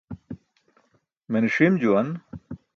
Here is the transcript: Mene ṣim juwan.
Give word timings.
Mene 1.31 1.49
ṣim 1.55 1.75
juwan. 1.81 2.09